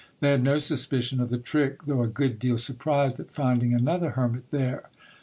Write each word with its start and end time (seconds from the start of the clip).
They 0.19 0.31
had 0.31 0.41
no 0.41 0.57
suspicion 0.57 1.19
of 1.21 1.29
the 1.29 1.37
trick, 1.37 1.83
though 1.85 2.01
a 2.01 2.07
good 2.07 2.39
deal 2.39 2.57
surprised 2.57 3.19
at 3.19 3.29
finding 3.35 3.71
another 3.75 4.09
hermit 4.17 4.49
there. 4.49 4.89